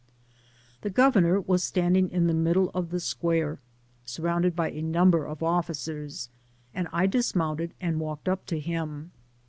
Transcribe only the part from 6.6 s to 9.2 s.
and I dismounted and walked up to him.